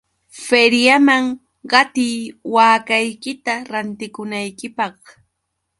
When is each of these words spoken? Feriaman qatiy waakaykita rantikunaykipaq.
Feriaman 0.45 1.23
qatiy 1.71 2.15
waakaykita 2.55 3.53
rantikunaykipaq. 3.71 4.95